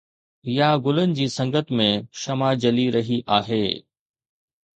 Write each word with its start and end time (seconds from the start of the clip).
يا 0.57 0.69
گلن 0.85 1.13
جي 1.19 1.25
سنگت 1.37 1.67
۾ 1.81 1.87
شمع 2.23 2.49
جلي 2.65 2.87
رهي 2.97 3.17
آهي؟ 3.37 3.63